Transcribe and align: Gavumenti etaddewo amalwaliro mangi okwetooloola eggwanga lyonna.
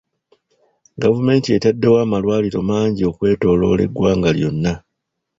Gavumenti 1.01 1.47
etaddewo 1.57 1.97
amalwaliro 2.05 2.59
mangi 2.69 3.01
okwetooloola 3.09 3.81
eggwanga 3.87 4.29
lyonna. 4.37 4.73